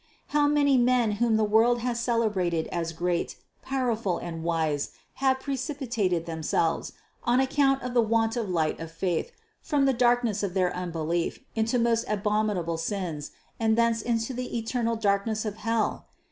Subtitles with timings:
[0.29, 6.25] How many men whom the world has celebrated as great, powerful and wise have precipitated
[6.25, 6.93] themselves,
[7.23, 11.37] on account of the want of light of faith, from the darkness of their unbelief
[11.53, 13.29] into most abominable sins,
[13.59, 16.07] and thence into the eternal darkness of hell